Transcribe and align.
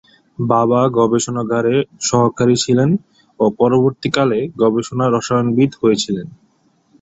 বাবা 0.39 0.81
গবেষণাগারের 0.97 1.79
সহকারী 2.09 2.55
ছিলেন 2.63 2.89
ও 3.39 3.45
পরবর্তীকালে 3.59 4.39
গবেষণা 4.61 5.05
রসায়নবিদ 5.07 5.71
হয়েছিলেন। 5.81 6.27